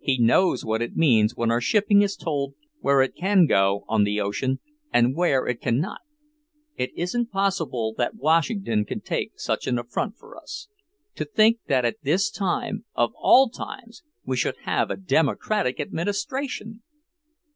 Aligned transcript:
He 0.00 0.18
knows 0.20 0.64
what 0.64 0.82
it 0.82 0.96
means 0.96 1.36
when 1.36 1.52
our 1.52 1.60
shipping 1.60 2.02
is 2.02 2.16
told 2.16 2.54
where 2.80 3.02
it 3.02 3.14
can 3.14 3.46
go 3.46 3.84
on 3.86 4.02
the 4.02 4.20
ocean, 4.20 4.58
and 4.92 5.14
where 5.14 5.46
it 5.46 5.60
cannot. 5.60 6.00
It 6.74 6.90
isn't 6.96 7.30
possible 7.30 7.94
that 7.96 8.16
Washington 8.16 8.84
can 8.84 9.00
take 9.00 9.38
such 9.38 9.68
an 9.68 9.78
affront 9.78 10.18
for 10.18 10.36
us. 10.36 10.66
To 11.14 11.24
think 11.24 11.60
that 11.68 11.84
at 11.84 12.02
this 12.02 12.32
time, 12.32 12.84
of 12.96 13.12
all 13.14 13.48
times, 13.48 14.02
we 14.24 14.36
should 14.36 14.56
have 14.64 14.90
a 14.90 14.96
Democratic 14.96 15.78
administration!" 15.78 16.82